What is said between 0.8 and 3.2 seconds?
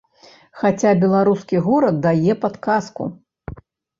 беларускі горад дае падказку.